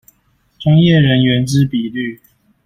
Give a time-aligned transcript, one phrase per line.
[0.57, 2.19] 專業人員之比率